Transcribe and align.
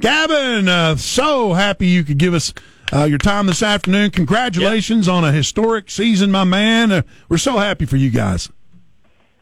Gavin, 0.00 0.68
uh, 0.68 0.96
so 0.96 1.54
happy 1.54 1.86
you 1.86 2.04
could 2.04 2.18
give 2.18 2.34
us 2.34 2.52
uh, 2.92 3.04
your 3.04 3.18
time 3.18 3.46
this 3.46 3.62
afternoon. 3.62 4.10
Congratulations 4.10 5.06
yep. 5.06 5.14
on 5.14 5.24
a 5.24 5.32
historic 5.32 5.90
season, 5.90 6.30
my 6.30 6.44
man. 6.44 6.92
Uh, 6.92 7.02
we're 7.28 7.38
so 7.38 7.58
happy 7.58 7.86
for 7.86 7.96
you 7.96 8.10
guys. 8.10 8.50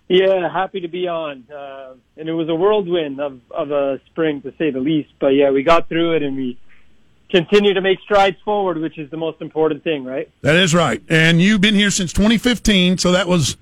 Yeah, 0.08 0.52
happy 0.52 0.80
to 0.80 0.88
be 0.88 1.08
on. 1.08 1.44
Uh, 1.50 1.94
and 2.16 2.28
it 2.28 2.32
was 2.32 2.48
a 2.48 2.54
whirlwind 2.54 3.20
of, 3.20 3.40
of 3.50 3.70
a 3.70 4.00
spring, 4.06 4.42
to 4.42 4.54
say 4.58 4.70
the 4.70 4.80
least. 4.80 5.10
But 5.18 5.28
yeah, 5.28 5.50
we 5.50 5.62
got 5.62 5.88
through 5.88 6.16
it 6.16 6.22
and 6.22 6.36
we 6.36 6.58
continue 7.30 7.74
to 7.74 7.80
make 7.80 7.98
strides 8.00 8.36
forward, 8.44 8.78
which 8.78 8.98
is 8.98 9.10
the 9.10 9.16
most 9.16 9.40
important 9.40 9.82
thing, 9.82 10.04
right? 10.04 10.30
That 10.42 10.56
is 10.56 10.74
right. 10.74 11.02
And 11.08 11.40
you've 11.40 11.60
been 11.60 11.74
here 11.74 11.90
since 11.90 12.12
2015, 12.12 12.98
so 12.98 13.12
that 13.12 13.26
was 13.26 13.56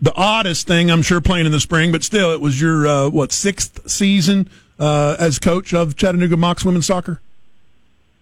the 0.00 0.14
oddest 0.14 0.66
thing, 0.66 0.90
I'm 0.90 1.02
sure, 1.02 1.20
playing 1.20 1.46
in 1.46 1.52
the 1.52 1.60
spring, 1.60 1.92
but 1.92 2.02
still, 2.02 2.32
it 2.32 2.40
was 2.40 2.60
your, 2.60 2.86
uh, 2.86 3.08
what, 3.10 3.32
sixth 3.32 3.88
season 3.88 4.50
uh, 4.78 5.16
as 5.18 5.38
coach 5.38 5.72
of 5.74 5.96
Chattanooga 5.96 6.36
Mocs 6.36 6.64
women's 6.64 6.86
soccer? 6.86 7.20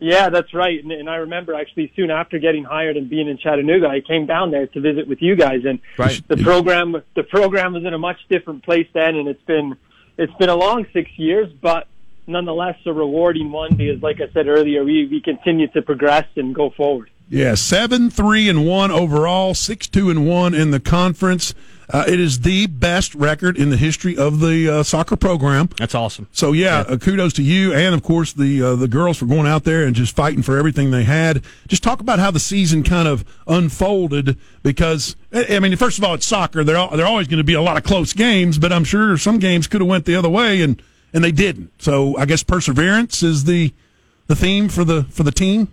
Yeah, 0.00 0.30
that's 0.30 0.54
right. 0.54 0.82
And, 0.82 0.90
and 0.92 1.10
I 1.10 1.16
remember 1.16 1.54
actually 1.54 1.92
soon 1.94 2.10
after 2.10 2.38
getting 2.38 2.64
hired 2.64 2.96
and 2.96 3.08
being 3.08 3.28
in 3.28 3.36
Chattanooga, 3.36 3.86
I 3.86 4.00
came 4.00 4.24
down 4.26 4.50
there 4.50 4.66
to 4.66 4.80
visit 4.80 5.06
with 5.06 5.20
you 5.20 5.36
guys, 5.36 5.64
and 5.66 5.78
right. 5.98 6.22
the 6.26 6.38
program 6.38 7.02
the 7.14 7.22
program 7.22 7.74
was 7.74 7.84
in 7.84 7.92
a 7.92 7.98
much 7.98 8.18
different 8.28 8.64
place 8.64 8.88
then, 8.94 9.14
and 9.16 9.28
it's 9.28 9.42
been 9.42 9.76
it's 10.16 10.32
been 10.34 10.48
a 10.48 10.56
long 10.56 10.86
six 10.92 11.10
years, 11.18 11.52
but 11.52 11.86
nonetheless 12.26 12.76
a 12.86 12.92
rewarding 12.92 13.52
one 13.52 13.76
because, 13.76 14.02
like 14.02 14.20
I 14.20 14.32
said 14.32 14.48
earlier, 14.48 14.84
we 14.84 15.06
we 15.06 15.20
continue 15.20 15.68
to 15.68 15.82
progress 15.82 16.26
and 16.36 16.54
go 16.54 16.70
forward. 16.70 17.10
Yeah, 17.32 17.54
seven 17.54 18.10
three 18.10 18.48
and 18.48 18.66
one 18.66 18.90
overall, 18.90 19.54
six 19.54 19.86
two 19.86 20.10
and 20.10 20.26
one 20.26 20.52
in 20.52 20.72
the 20.72 20.80
conference. 20.80 21.54
Uh, 21.88 22.04
it 22.08 22.18
is 22.18 22.40
the 22.40 22.66
best 22.66 23.14
record 23.14 23.56
in 23.56 23.70
the 23.70 23.76
history 23.76 24.16
of 24.16 24.40
the 24.40 24.68
uh, 24.68 24.82
soccer 24.82 25.14
program. 25.14 25.68
That's 25.78 25.94
awesome. 25.94 26.26
So 26.32 26.50
yeah, 26.50 26.84
yeah. 26.88 26.94
Uh, 26.94 26.96
kudos 26.98 27.32
to 27.34 27.42
you 27.42 27.72
and 27.72 27.94
of 27.94 28.02
course 28.02 28.32
the 28.32 28.60
uh, 28.60 28.74
the 28.74 28.88
girls 28.88 29.16
for 29.18 29.26
going 29.26 29.46
out 29.46 29.62
there 29.62 29.84
and 29.84 29.94
just 29.94 30.14
fighting 30.14 30.42
for 30.42 30.58
everything 30.58 30.90
they 30.90 31.04
had. 31.04 31.44
Just 31.68 31.84
talk 31.84 32.00
about 32.00 32.18
how 32.18 32.32
the 32.32 32.40
season 32.40 32.82
kind 32.82 33.06
of 33.06 33.24
unfolded 33.46 34.36
because 34.64 35.14
I 35.32 35.60
mean, 35.60 35.76
first 35.76 35.98
of 35.98 36.04
all, 36.04 36.14
it's 36.14 36.26
soccer. 36.26 36.64
There 36.64 36.76
are, 36.76 36.96
there 36.96 37.06
are 37.06 37.08
always 37.08 37.28
going 37.28 37.38
to 37.38 37.44
be 37.44 37.54
a 37.54 37.62
lot 37.62 37.76
of 37.76 37.84
close 37.84 38.12
games, 38.12 38.58
but 38.58 38.72
I'm 38.72 38.84
sure 38.84 39.16
some 39.16 39.38
games 39.38 39.68
could 39.68 39.80
have 39.80 39.88
went 39.88 40.04
the 40.04 40.16
other 40.16 40.28
way 40.28 40.62
and 40.62 40.82
and 41.12 41.22
they 41.22 41.32
didn't. 41.32 41.70
So 41.80 42.16
I 42.16 42.24
guess 42.24 42.42
perseverance 42.42 43.22
is 43.22 43.44
the 43.44 43.72
the 44.26 44.34
theme 44.34 44.68
for 44.68 44.82
the 44.82 45.04
for 45.04 45.22
the 45.22 45.32
team. 45.32 45.68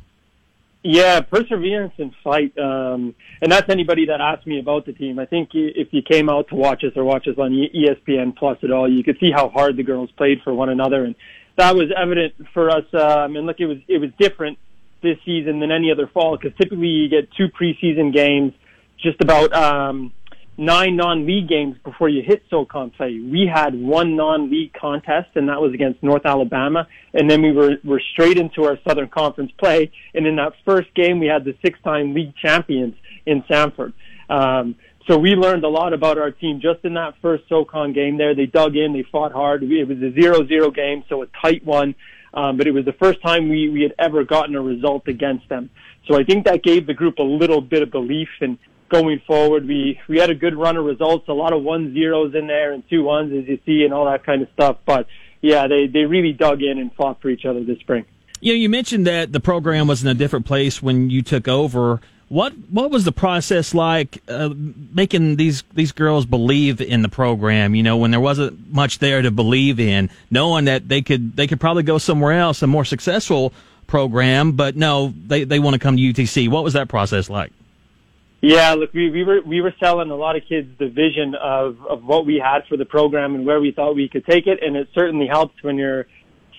Yeah, 0.90 1.20
perseverance 1.20 1.96
and 1.98 2.14
fight. 2.24 2.58
Um, 2.58 3.14
and 3.42 3.52
that's 3.52 3.70
anybody 3.70 4.06
that 4.06 4.22
asked 4.22 4.48
me 4.48 4.58
about 4.58 4.86
the 4.86 4.94
team. 4.94 5.20
I 5.20 5.26
think 5.26 5.50
if 5.52 5.90
you 5.92 6.02
came 6.02 6.30
out 6.30 6.48
to 6.48 6.56
watch 6.56 6.82
us 6.86 6.94
or 6.96 7.04
watch 7.04 7.28
us 7.28 7.38
on 7.38 7.52
ESPN 7.52 8.38
Plus 8.38 8.58
at 8.64 8.72
all, 8.72 8.90
you 8.90 9.04
could 9.04 9.18
see 9.20 9.30
how 9.30 9.50
hard 9.50 9.76
the 9.76 9.84
girls 9.84 10.10
played 10.16 10.38
for 10.46 10.54
one 10.54 10.70
another, 10.70 11.04
and 11.04 11.14
that 11.58 11.76
was 11.76 11.92
evident 11.94 12.36
for 12.54 12.70
us. 12.70 12.86
Um, 12.94 13.36
and 13.36 13.46
look, 13.46 13.60
it 13.60 13.66
was 13.66 13.80
it 13.90 13.98
was 13.98 14.12
different 14.18 14.60
this 15.04 15.18
season 15.26 15.60
than 15.60 15.74
any 15.74 15.92
other 15.92 16.08
fall 16.08 16.38
because 16.38 16.58
typically 16.58 16.88
you 16.88 17.10
get 17.10 17.28
two 17.34 17.50
preseason 17.50 18.14
games, 18.14 18.54
just 18.98 19.20
about 19.20 19.52
um, 19.52 20.14
nine 20.58 20.96
non-league 20.96 21.48
games 21.48 21.78
before 21.84 22.10
you 22.10 22.24
hit 22.24 22.44
SoCon 22.50 22.90
play. 22.90 23.20
We 23.20 23.50
had 23.52 23.76
one 23.76 24.16
non-league 24.16 24.74
contest, 24.74 25.30
and 25.36 25.48
that 25.50 25.62
was 25.62 25.74
against 25.74 26.02
North 26.02 26.26
Alabama, 26.26 26.88
and 27.14 27.30
then 27.30 27.42
we 27.42 27.52
were 27.52 27.78
were 27.84 28.02
straight 28.14 28.38
into 28.38 28.64
our 28.64 28.78
Southern 28.88 29.08
Conference 29.08 29.52
play. 29.58 29.92
And 30.16 30.26
in 30.26 30.36
that 30.38 30.54
first 30.66 30.94
game, 30.96 31.20
we 31.20 31.28
had 31.28 31.46
the 31.46 31.56
six-time 31.64 32.14
league 32.14 32.36
champions 32.36 32.96
in 33.26 33.44
Samford. 33.44 33.94
Um, 34.30 34.76
so 35.08 35.18
we 35.18 35.36
learned 35.36 35.64
a 35.64 35.70
lot 35.70 35.94
about 35.94 36.18
our 36.18 36.32
team 36.32 36.60
just 36.60 36.84
in 36.84 36.96
that 36.96 37.14
first 37.22 37.48
SoCon 37.48 37.94
game. 37.94 38.18
There, 38.18 38.36
they 38.36 38.46
dug 38.46 38.76
in, 38.76 38.92
they 38.92 39.04
fought 39.10 39.32
hard. 39.32 39.64
It 39.64 39.88
was 39.88 40.00
a 40.00 40.12
zero-zero 40.12 40.72
game, 40.72 41.06
so 41.08 41.22
a 41.22 41.28
tight 41.42 41.66
one. 41.66 41.96
Um, 42.34 42.58
but 42.58 42.68
it 42.68 42.72
was 42.72 42.84
the 42.84 42.94
first 42.94 43.22
time 43.22 43.48
we, 43.48 43.70
we 43.70 43.82
had 43.84 43.94
ever 43.98 44.26
gotten 44.26 44.56
a 44.56 44.62
result 44.62 45.08
against 45.08 45.48
them. 45.48 45.70
So 46.08 46.20
I 46.20 46.24
think 46.24 46.46
that 46.46 46.62
gave 46.62 46.86
the 46.86 46.94
group 46.94 47.20
a 47.20 47.24
little 47.24 47.62
bit 47.62 47.82
of 47.84 47.90
belief 47.90 48.28
and 48.42 48.58
going 48.90 49.22
forward. 49.26 49.68
We 49.68 50.00
we 50.08 50.20
had 50.20 50.30
a 50.30 50.36
good 50.36 50.56
run 50.56 50.78
of 50.78 50.86
results, 50.86 51.28
a 51.28 51.34
lot 51.34 51.54
of 51.54 51.64
one 51.64 51.94
zeros 51.94 52.36
in 52.36 52.48
there 52.48 52.74
and 52.74 52.84
two 52.90 53.04
ones 53.04 53.34
as 53.34 53.48
you 53.48 53.60
see, 53.66 53.84
and 53.84 53.94
all 53.94 54.06
that 54.06 54.26
kind 54.26 54.42
of 54.42 54.50
stuff. 54.54 54.78
But 54.86 55.08
yeah, 55.42 55.68
they 55.68 55.88
they 55.88 56.06
really 56.06 56.34
dug 56.34 56.62
in 56.62 56.78
and 56.78 56.94
fought 56.94 57.22
for 57.22 57.30
each 57.30 57.46
other 57.46 57.64
this 57.64 57.80
spring. 57.80 58.06
You 58.40 58.54
know, 58.54 58.58
you 58.58 58.70
mentioned 58.70 59.08
that 59.08 59.32
the 59.32 59.40
program 59.40 59.88
was 59.88 60.04
in 60.04 60.10
a 60.10 60.14
different 60.14 60.46
place 60.46 60.82
when 60.82 61.10
you 61.10 61.22
took 61.22 61.48
over. 61.48 62.02
What 62.30 62.54
what 62.70 62.92
was 62.92 63.06
the 63.06 63.12
process 63.14 63.74
like 63.74 64.22
uh, 64.28 64.50
making 64.54 65.38
these 65.38 65.64
these 65.74 65.92
girls 65.92 66.26
believe 66.26 66.82
in 66.82 67.02
the 67.02 67.10
program? 67.10 67.74
You 67.74 67.84
know, 67.84 67.98
when 67.98 68.12
there 68.12 68.20
wasn't 68.20 68.72
much 68.72 69.00
there 69.00 69.22
to 69.22 69.32
believe 69.32 69.80
in, 69.80 70.10
knowing 70.30 70.66
that 70.66 70.90
they 70.90 71.02
could 71.02 71.36
they 71.38 71.48
could 71.48 71.60
probably 71.60 71.84
go 71.84 71.98
somewhere 71.98 72.34
else, 72.34 72.62
a 72.62 72.68
more 72.68 72.84
successful 72.84 73.54
program, 73.88 74.52
but 74.52 74.76
no, 74.76 75.14
they 75.26 75.46
they 75.46 75.60
want 75.60 75.76
to 75.76 75.80
come 75.80 75.96
to 75.96 76.04
UTC. 76.04 76.50
What 76.50 76.66
was 76.66 76.74
that 76.74 76.90
process 76.90 77.30
like? 77.30 77.54
Yeah, 78.42 78.74
look, 78.74 78.94
we, 78.94 79.10
we 79.10 79.24
were 79.24 79.42
we 79.42 79.62
were 79.62 79.74
selling 79.80 80.12
a 80.12 80.16
lot 80.16 80.36
of 80.36 80.44
kids 80.48 80.70
the 80.78 80.90
vision 80.90 81.34
of 81.34 81.78
of 81.90 82.04
what 82.04 82.26
we 82.26 82.36
had 82.44 82.68
for 82.70 82.78
the 82.78 82.86
program 82.86 83.34
and 83.34 83.46
where 83.46 83.60
we 83.60 83.72
thought 83.72 83.96
we 83.96 84.10
could 84.10 84.26
take 84.26 84.46
it, 84.46 84.60
and 84.62 84.76
it 84.76 84.90
certainly 84.94 85.28
helps 85.28 85.56
when 85.64 85.78
you're 85.78 86.06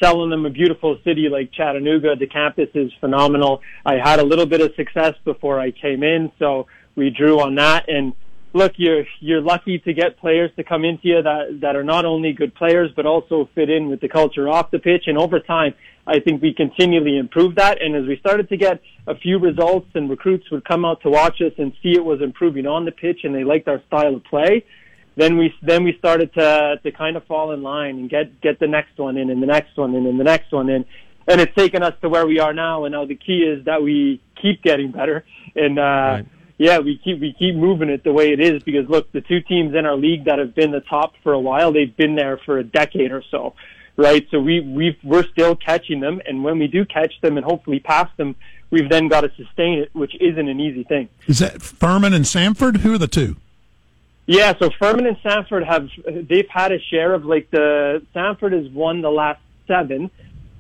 selling 0.03 0.31
them 0.31 0.45
a 0.45 0.51
beautiful 0.51 0.99
city 1.05 1.29
like 1.29 1.53
Chattanooga. 1.53 2.17
The 2.17 2.27
campus 2.27 2.69
is 2.75 2.91
phenomenal. 3.01 3.61
I 3.87 3.95
had 3.95 4.19
a 4.19 4.25
little 4.25 4.47
bit 4.47 4.61
of 4.61 4.75
success 4.75 5.15
before 5.25 5.61
I 5.61 5.71
came 5.71 6.03
in, 6.03 6.33
so 6.39 6.67
we 6.97 7.11
drew 7.11 7.41
on 7.41 7.55
that. 7.57 7.89
And 7.89 8.13
look, 8.53 8.73
you're 8.77 9.05
you're 9.21 9.41
lucky 9.41 9.79
to 9.79 9.93
get 9.93 10.19
players 10.19 10.51
to 10.57 10.65
come 10.65 10.85
into 10.85 11.07
you 11.07 11.23
that 11.23 11.61
that 11.61 11.77
are 11.77 11.85
not 11.85 12.05
only 12.05 12.33
good 12.33 12.57
players 12.57 12.91
but 12.97 13.07
also 13.07 13.49
fit 13.55 13.71
in 13.71 13.89
with 13.89 14.01
the 14.01 14.09
culture 14.09 14.49
off 14.49 14.73
the 14.73 14.81
pitch. 14.81 15.05
And 15.07 15.17
over 15.17 15.39
time, 15.39 15.75
I 16.09 16.21
think 16.21 16.41
we 16.41 16.55
continually 16.55 17.19
improved 17.19 17.57
that. 17.57 17.83
And 17.83 17.95
as 17.95 18.07
we 18.07 18.17
started 18.19 18.49
to 18.49 18.57
get 18.57 18.81
a 19.07 19.15
few 19.15 19.39
results 19.39 19.89
and 19.95 20.09
recruits 20.09 20.51
would 20.51 20.65
come 20.65 20.85
out 20.85 21.03
to 21.03 21.11
watch 21.11 21.43
us 21.43 21.53
and 21.59 21.73
see 21.83 21.93
it 21.93 22.05
was 22.05 22.23
improving 22.23 22.67
on 22.67 22.87
the 22.87 22.93
pitch 22.93 23.21
and 23.25 23.35
they 23.35 23.45
liked 23.45 23.69
our 23.69 23.83
style 23.87 24.15
of 24.17 24.25
play, 24.25 24.65
then 25.17 25.37
we 25.37 25.53
then 25.63 25.85
we 25.85 25.95
started 25.99 26.33
to 26.35 26.81
to 26.83 26.93
kind 26.93 27.17
of 27.17 27.25
fall 27.27 27.53
in 27.53 27.63
line 27.63 27.99
and 27.99 28.09
get 28.09 28.41
get 28.41 28.59
the 28.59 28.67
next 28.67 28.97
one 28.97 29.19
in 29.19 29.29
and 29.31 29.43
the 29.43 29.47
next 29.47 29.77
one 29.77 29.95
in 29.95 30.07
and 30.07 30.19
the 30.19 30.25
next 30.25 30.51
one 30.51 30.71
in. 30.71 30.87
And 31.27 31.43
it's 31.43 31.55
taken 31.55 31.83
us 31.83 31.93
to 32.01 32.09
where 32.09 32.27
we 32.27 32.39
are 32.39 32.55
now. 32.55 32.85
And 32.85 32.93
now 32.93 33.05
the 33.05 33.15
key 33.15 33.41
is 33.41 33.67
that 33.67 33.83
we 33.83 34.23
keep 34.41 34.63
getting 34.63 34.93
better. 34.93 35.27
And 35.55 35.79
uh, 35.79 35.83
right. 35.83 36.27
Yeah, 36.59 36.81
we 36.81 36.99
keep 36.99 37.21
we 37.21 37.33
keep 37.39 37.55
moving 37.55 37.89
it 37.89 38.05
the 38.05 38.13
way 38.13 38.33
it 38.33 38.41
is 38.41 38.63
because 38.65 38.89
look, 38.89 39.11
the 39.13 39.21
two 39.21 39.41
teams 39.41 39.75
in 39.75 39.87
our 39.87 39.97
league 39.97 40.25
that 40.25 40.39
have 40.39 40.55
been 40.55 40.73
the 40.73 40.81
top 40.81 41.15
for 41.23 41.33
a 41.33 41.39
while, 41.39 41.73
they've 41.73 41.97
been 41.97 42.17
there 42.17 42.37
for 42.39 42.59
a 42.59 42.65
decade 42.65 43.13
or 43.13 43.23
so 43.31 43.55
right? 43.99 44.27
So 44.31 44.41
we 44.41 44.61
we 44.61 44.99
we're 45.03 45.27
still 45.27 45.55
catching 45.55 46.01
them, 46.01 46.23
and 46.25 46.43
when 46.43 46.59
we 46.59 46.69
do 46.69 46.87
catch 46.87 47.21
them 47.21 47.37
and 47.37 47.45
hopefully 47.45 47.81
pass 47.81 48.09
them, 48.17 48.37
we've 48.71 48.89
then 48.89 49.09
got 49.09 49.21
to 49.23 49.31
sustain 49.37 49.81
it, 49.81 49.95
which 49.95 50.15
isn't 50.19 50.49
an 50.49 50.61
easy 50.61 50.85
thing. 50.85 51.11
Is 51.27 51.41
that 51.41 51.61
Furman 51.61 52.15
and 52.15 52.25
Samford? 52.25 52.79
Who 52.79 52.95
are 52.95 52.99
the 52.99 53.09
two? 53.09 53.37
Yeah, 54.25 54.55
so 54.59 54.71
Furman 54.79 55.07
and 55.07 55.17
Samford 55.19 55.67
have 55.67 55.89
they've 56.29 56.49
had 56.49 56.73
a 56.73 56.79
share 56.79 57.13
of 57.13 57.27
like 57.27 57.51
the 57.51 58.03
Samford 58.15 58.53
has 58.53 58.73
won 58.73 59.03
the 59.03 59.11
last 59.11 59.41
seven, 59.67 60.11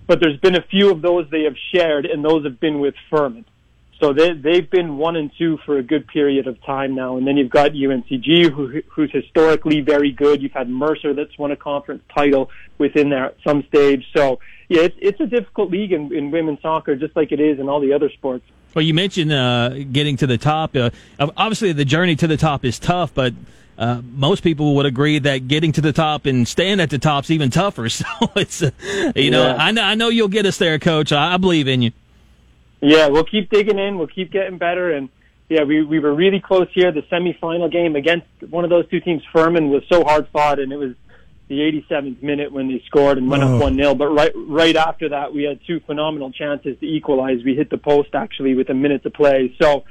but 0.06 0.20
there's 0.20 0.40
been 0.40 0.56
a 0.56 0.62
few 0.62 0.90
of 0.90 1.00
those 1.00 1.30
they 1.30 1.44
have 1.44 1.56
shared, 1.72 2.04
and 2.04 2.22
those 2.22 2.44
have 2.44 2.60
been 2.60 2.80
with 2.80 2.94
Furman. 3.08 3.46
So 4.00 4.12
they 4.12 4.32
they've 4.32 4.68
been 4.70 4.96
one 4.96 5.16
and 5.16 5.30
two 5.36 5.58
for 5.66 5.78
a 5.78 5.82
good 5.82 6.06
period 6.06 6.46
of 6.46 6.62
time 6.64 6.94
now, 6.94 7.16
and 7.16 7.26
then 7.26 7.36
you've 7.36 7.50
got 7.50 7.72
UNCG, 7.72 8.50
who, 8.50 8.80
who's 8.88 9.10
historically 9.10 9.80
very 9.80 10.12
good. 10.12 10.40
You've 10.40 10.52
had 10.52 10.68
Mercer 10.68 11.14
that's 11.14 11.36
won 11.36 11.50
a 11.50 11.56
conference 11.56 12.02
title 12.14 12.50
within 12.78 13.10
there 13.10 13.26
at 13.26 13.36
some 13.42 13.64
stage. 13.64 14.04
So 14.16 14.38
yeah, 14.68 14.82
it's 14.82 14.96
it's 15.00 15.20
a 15.20 15.26
difficult 15.26 15.70
league 15.70 15.92
in, 15.92 16.14
in 16.14 16.30
women's 16.30 16.62
soccer, 16.62 16.94
just 16.94 17.16
like 17.16 17.32
it 17.32 17.40
is 17.40 17.58
in 17.58 17.68
all 17.68 17.80
the 17.80 17.92
other 17.92 18.08
sports. 18.10 18.44
Well, 18.74 18.82
you 18.82 18.94
mentioned 18.94 19.32
uh, 19.32 19.70
getting 19.90 20.16
to 20.18 20.26
the 20.26 20.38
top. 20.38 20.76
Uh, 20.76 20.90
obviously, 21.18 21.72
the 21.72 21.84
journey 21.84 22.14
to 22.16 22.26
the 22.26 22.36
top 22.36 22.64
is 22.64 22.78
tough, 22.78 23.12
but 23.14 23.32
uh, 23.78 24.02
most 24.14 24.42
people 24.42 24.76
would 24.76 24.86
agree 24.86 25.18
that 25.18 25.48
getting 25.48 25.72
to 25.72 25.80
the 25.80 25.92
top 25.92 26.26
and 26.26 26.46
staying 26.46 26.78
at 26.78 26.90
the 26.90 26.98
top 26.98 27.24
is 27.24 27.30
even 27.30 27.50
tougher. 27.50 27.88
So 27.98 28.04
it's, 28.36 28.62
uh, 28.62 28.70
you 29.16 29.30
know, 29.30 29.56
I 29.56 29.72
know 29.72 29.82
I 29.82 29.94
know 29.94 30.08
you'll 30.08 30.28
get 30.28 30.46
us 30.46 30.58
there, 30.58 30.78
Coach. 30.78 31.10
I, 31.10 31.34
I 31.34 31.36
believe 31.38 31.66
in 31.66 31.82
you. 31.82 31.92
Yeah, 32.80 33.08
we'll 33.08 33.24
keep 33.24 33.50
digging 33.50 33.78
in. 33.78 33.98
We'll 33.98 34.06
keep 34.06 34.30
getting 34.30 34.58
better. 34.58 34.92
And 34.92 35.08
yeah, 35.48 35.64
we 35.64 35.82
we 35.82 35.98
were 35.98 36.14
really 36.14 36.40
close 36.40 36.68
here. 36.72 36.92
The 36.92 37.02
semifinal 37.02 37.70
game 37.70 37.96
against 37.96 38.26
one 38.48 38.64
of 38.64 38.70
those 38.70 38.88
two 38.88 39.00
teams, 39.00 39.22
Furman, 39.32 39.70
was 39.70 39.82
so 39.90 40.04
hard 40.04 40.28
fought, 40.28 40.58
and 40.58 40.72
it 40.72 40.76
was 40.76 40.94
the 41.48 41.60
87th 41.60 42.22
minute 42.22 42.52
when 42.52 42.68
they 42.68 42.82
scored 42.86 43.16
and 43.16 43.30
went 43.30 43.42
oh. 43.42 43.54
up 43.54 43.62
one 43.62 43.74
0 43.74 43.94
But 43.94 44.08
right 44.08 44.32
right 44.34 44.76
after 44.76 45.08
that, 45.10 45.32
we 45.32 45.44
had 45.44 45.60
two 45.66 45.80
phenomenal 45.80 46.30
chances 46.30 46.78
to 46.78 46.86
equalize. 46.86 47.42
We 47.44 47.54
hit 47.54 47.70
the 47.70 47.78
post 47.78 48.10
actually 48.14 48.54
with 48.54 48.68
a 48.70 48.74
minute 48.74 49.02
to 49.04 49.10
play. 49.10 49.54
So. 49.60 49.84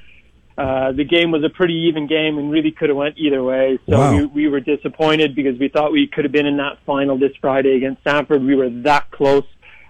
Uh, 0.59 0.91
the 0.91 1.03
game 1.03 1.29
was 1.29 1.43
a 1.43 1.49
pretty 1.49 1.85
even 1.87 2.07
game 2.07 2.39
and 2.39 2.49
really 2.49 2.71
could 2.71 2.89
have 2.89 2.97
went 2.97 3.15
either 3.19 3.43
way. 3.43 3.77
So 3.87 3.95
wow. 3.95 4.17
we, 4.17 4.25
we 4.25 4.47
were 4.47 4.59
disappointed 4.59 5.35
because 5.35 5.59
we 5.59 5.69
thought 5.69 5.91
we 5.91 6.07
could 6.07 6.25
have 6.25 6.31
been 6.31 6.47
in 6.47 6.57
that 6.57 6.79
final 6.83 7.15
this 7.15 7.33
Friday 7.39 7.75
against 7.75 8.03
Samford. 8.03 8.43
We 8.43 8.55
were 8.55 8.71
that 8.81 9.11
close. 9.11 9.43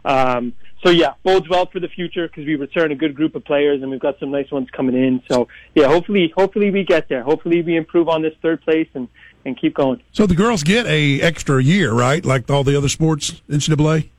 Um, 0.03 0.51
so 0.83 0.89
yeah, 0.89 1.13
bodes 1.24 1.50
well 1.50 1.65
for 1.65 1.79
the 1.79 1.88
future 1.88 2.27
because 2.27 2.45
we 2.45 2.56
return 2.56 2.91
a 2.91 2.95
good 2.95 3.15
group 3.15 3.35
of 3.35 3.44
players 3.44 3.81
and 3.81 3.89
we've 3.89 4.00
got 4.00 4.19
some 4.19 4.31
nice 4.31 4.50
ones 4.51 4.69
coming 4.71 4.95
in. 4.95 5.21
So 5.29 5.47
yeah, 5.75 5.88
hopefully, 5.88 6.31
hopefully 6.35 6.71
we 6.71 6.83
get 6.83 7.09
there. 7.09 7.24
Hopefully 7.24 7.62
we 7.62 7.75
improve 7.75 8.09
on 8.09 8.21
this 8.21 8.33
third 8.41 8.62
place 8.62 8.88
and 8.94 9.07
and 9.45 9.59
keep 9.59 9.74
going. 9.74 10.01
So 10.12 10.27
the 10.27 10.35
girls 10.35 10.62
get 10.63 10.85
a 10.85 11.21
extra 11.21 11.63
year, 11.63 11.94
right? 11.94 12.24
Like 12.24 12.50
all 12.50 12.63
the 12.63 12.77
other 12.77 12.89
sports, 12.89 13.41
in 13.47 13.57
NCAA. 13.57 14.09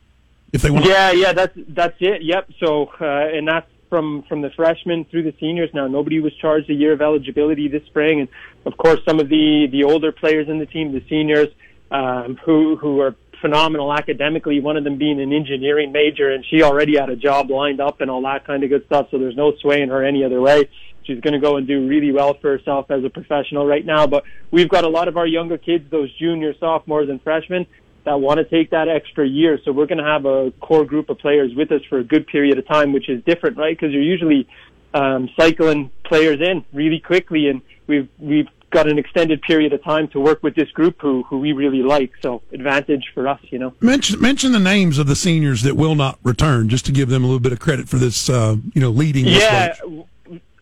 if 0.53 0.63
they 0.63 0.71
want. 0.71 0.87
Yeah, 0.87 1.13
yeah, 1.13 1.33
that's 1.33 1.57
that's 1.69 1.97
it. 2.01 2.23
Yep. 2.23 2.51
So, 2.59 2.91
uh, 3.01 3.05
and 3.05 3.47
that's 3.47 3.71
from 3.89 4.23
from 4.23 4.41
the 4.41 4.51
freshmen 4.51 5.05
through 5.05 5.25
the 5.25 5.35
seniors. 5.39 5.71
Now, 5.73 5.87
nobody 5.87 6.21
was 6.21 6.35
charged 6.37 6.71
a 6.71 6.75
year 6.75 6.93
of 6.93 7.03
eligibility 7.03 7.69
this 7.69 7.85
spring, 7.87 8.21
and 8.21 8.29
of 8.65 8.77
course, 8.77 9.01
some 9.05 9.21
of 9.21 9.29
the 9.29 9.69
the 9.71 9.85
older 9.85 10.13
players 10.13 10.49
in 10.49 10.59
the 10.59 10.67
team, 10.67 10.93
the 10.93 11.05
seniors, 11.09 11.49
um, 11.91 12.39
who 12.45 12.77
who 12.77 13.01
are 13.01 13.15
phenomenal 13.41 13.93
academically. 13.93 14.61
One 14.61 14.77
of 14.77 14.85
them 14.85 14.99
being 14.99 15.21
an 15.21 15.33
engineering 15.33 15.93
major, 15.93 16.31
and 16.31 16.45
she 16.45 16.63
already 16.63 16.97
had 16.97 17.11
a 17.11 17.17
job 17.17 17.51
lined 17.51 17.81
up 17.81 18.01
and 18.01 18.11
all 18.11 18.23
that 18.23 18.47
kind 18.47 18.63
of 18.63 18.71
good 18.71 18.85
stuff. 18.87 19.09
So 19.11 19.19
there's 19.19 19.37
no 19.37 19.53
swaying 19.61 19.89
her 19.89 20.05
any 20.05 20.25
other 20.25 20.41
way. 20.41 20.69
She's 21.05 21.21
going 21.21 21.33
to 21.33 21.41
go 21.41 21.57
and 21.57 21.67
do 21.67 21.87
really 21.87 22.13
well 22.13 22.35
for 22.35 22.57
herself 22.57 22.91
as 22.91 23.03
a 23.05 23.09
professional 23.09 23.67
right 23.67 23.85
now. 23.85 24.07
But 24.07 24.25
we've 24.51 24.69
got 24.69 24.85
a 24.85 24.89
lot 24.89 25.09
of 25.09 25.17
our 25.17 25.27
younger 25.27 25.57
kids, 25.57 25.91
those 25.91 26.13
junior, 26.19 26.53
sophomores, 26.59 27.09
and 27.09 27.23
freshmen 27.23 27.67
that 28.05 28.21
want 28.21 28.39
to 28.39 28.45
take 28.45 28.71
that 28.71 28.89
extra 28.89 29.27
year. 29.27 29.59
So 29.65 29.73
we're 29.73 29.87
going 29.87 29.99
to 29.99 30.05
have 30.05 30.25
a 30.27 30.53
core 30.61 30.85
group 30.85 31.09
of 31.11 31.19
players 31.19 31.53
with 31.55 31.73
us 31.73 31.81
for 31.89 31.99
a 31.99 32.05
good 32.05 32.27
period 32.27 32.59
of 32.59 32.67
time, 32.67 32.93
which 32.93 33.09
is 33.09 33.23
different, 33.25 33.57
right? 33.57 33.77
Because 33.79 33.93
you're 33.93 34.03
usually 34.03 34.49
um, 34.95 35.29
cycling 35.39 35.91
players 36.05 36.41
in 36.41 36.65
really 36.73 37.01
quickly, 37.01 37.49
and 37.49 37.63
we've 37.87 38.09
we've 38.19 38.49
got 38.71 38.89
an 38.89 38.99
extended 38.99 39.41
period 39.43 39.73
of 39.73 39.83
time 39.83 40.09
to 40.09 40.21
work 40.21 40.43
with 40.43 40.55
this 40.55 40.71
group 40.71 41.01
who 41.01 41.23
who 41.25 41.39
we 41.39 41.53
really 41.53 41.83
like. 41.83 42.13
So 42.23 42.43
advantage 42.53 43.11
for 43.15 43.27
us, 43.29 43.41
you 43.51 43.59
know. 43.59 43.75
Mention 43.81 44.21
mention 44.21 44.53
the 44.53 44.59
names 44.59 44.99
of 44.99 45.07
the 45.07 45.17
seniors 45.17 45.63
that 45.63 45.77
will 45.77 45.95
not 45.95 46.19
return, 46.23 46.69
just 46.69 46.87
to 46.87 46.93
give 46.93 47.09
them 47.09 47.25
a 47.25 47.27
little 47.27 47.41
bit 47.41 47.53
of 47.53 47.61
credit 47.61 47.89
for 47.89 47.97
this, 47.97 48.29
uh, 48.29 48.57
you 48.75 48.81
know, 48.81 48.91
leading. 48.91 49.27
Yeah. 49.27 49.75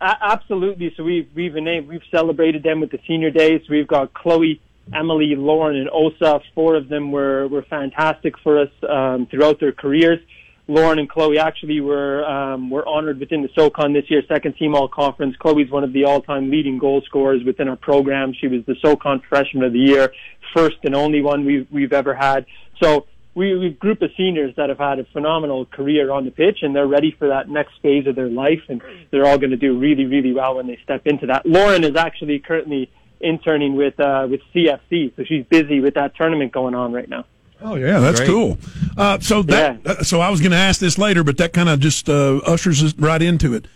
Absolutely. 0.01 0.93
So 0.97 1.05
we've 1.05 1.29
we've 1.35 1.55
named 1.55 1.89
we've 1.89 2.03
celebrated 2.11 2.63
them 2.63 2.81
with 2.81 2.91
the 2.91 3.01
senior 3.07 3.31
days. 3.31 3.63
We've 3.69 3.87
got 3.89 4.13
Chloe, 4.13 4.61
Emily, 4.93 5.35
Lauren, 5.37 5.77
and 5.77 5.89
Osa. 5.91 6.41
Four 6.55 6.77
of 6.77 6.89
them 6.89 7.13
were 7.13 7.49
were 7.49 7.63
fantastic 7.63 8.39
for 8.39 8.61
us 8.61 8.69
um, 8.89 9.27
throughout 9.27 9.59
their 9.59 9.73
careers. 9.73 10.21
Lauren 10.69 10.99
and 10.99 11.09
Chloe 11.09 11.39
actually 11.39 11.81
were 11.81 12.25
um, 12.25 12.71
were 12.71 12.87
honored 12.89 13.21
within 13.21 13.43
the 13.43 13.49
SoCon 13.57 13.93
this 13.93 14.05
year, 14.09 14.23
second 14.27 14.57
team 14.57 14.75
all 14.75 14.89
conference. 14.89 15.37
Chloe's 15.37 15.71
one 15.71 15.85
of 15.85 15.93
the 15.93 16.05
all 16.05 16.21
time 16.21 16.51
leading 16.51 16.79
goal 16.79 17.03
scorers 17.07 17.43
within 17.45 17.69
our 17.69 17.77
program. 17.77 18.35
She 18.41 18.49
was 18.49 18.65
the 18.67 18.75
SoCon 18.83 19.23
freshman 19.29 19.63
of 19.63 19.73
the 19.73 19.79
year, 19.79 20.13
first 20.55 20.77
and 20.83 20.95
only 20.95 21.23
one 21.23 21.45
we've 21.45 21.69
we've 21.71 21.93
ever 21.93 22.15
had. 22.15 22.47
So 22.83 23.07
we, 23.37 23.55
we've 23.57 23.79
group 23.79 24.01
of 24.03 24.11
seniors 24.17 24.57
that 24.57 24.71
have 24.71 24.79
had 24.79 24.99
a 24.99 25.05
phenomenal 25.13 25.67
career 25.67 26.11
on 26.11 26.25
the 26.25 26.31
pitch 26.31 26.61
and 26.63 26.75
they're 26.75 26.87
ready 26.87 27.15
for 27.17 27.29
that 27.29 27.49
next 27.49 27.75
phase 27.83 28.07
of 28.07 28.17
their 28.17 28.31
life 28.31 28.63
and 28.69 28.83
they're 29.11 29.27
all 29.27 29.37
going 29.37 29.51
to 29.51 29.59
do 29.59 29.79
really, 29.79 30.07
really 30.07 30.33
well 30.33 30.57
when 30.57 30.67
they 30.67 30.79
step 30.83 31.07
into 31.07 31.27
that. 31.27 31.45
Lauren 31.45 31.85
is 31.85 31.97
actually 31.97 32.39
currently 32.39 32.91
interning 33.21 33.77
with, 33.77 34.01
uh, 34.01 34.27
with 34.29 34.41
CFC, 34.55 35.15
so 35.17 35.23
she's 35.25 35.45
busy 35.51 35.81
with 35.81 35.95
that 35.95 36.17
tournament 36.17 36.51
going 36.51 36.75
on 36.75 36.93
right 36.93 37.09
now. 37.09 37.27
Oh 37.61 37.75
yeah, 37.75 38.01
that's 38.01 38.21
Great. 38.21 38.29
cool. 38.29 38.59
Uh, 38.97 39.19
so 39.19 39.43
that 39.43 39.81
yeah. 39.85 39.93
uh, 39.93 40.03
so 40.03 40.21
I 40.21 40.31
was 40.31 40.41
going 40.41 40.53
to 40.53 40.59
ask 40.59 40.81
this 40.81 40.99
later, 40.99 41.25
but 41.25 41.39
that 41.39 41.53
kind 41.53 41.69
of 41.69 41.81
just 41.81 42.09
uh, 42.09 42.37
ushers 42.47 42.83
us 42.83 42.95
right 42.99 43.21
into 43.21 43.55
it. 43.55 43.67